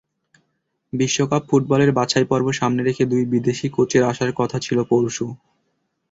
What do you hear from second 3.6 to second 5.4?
কোচের আসার কথা ছিল পরশু।